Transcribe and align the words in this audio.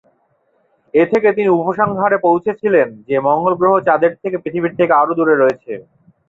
এ 0.93 1.03
থেকে 1.11 1.29
তিনি 1.37 1.49
উপসংহারে 1.59 2.17
পৌঁছেছিলেন 2.25 2.87
যে 3.07 3.15
মঙ্গল 3.27 3.53
গ্রহ 3.59 3.73
চাঁদের 3.87 4.11
চেয়ে 4.15 4.41
পৃথিবী 4.43 4.67
থেকে 4.71 4.93
আরও 5.01 5.13
দূরে 5.17 5.35
রয়েছে। 5.35 5.73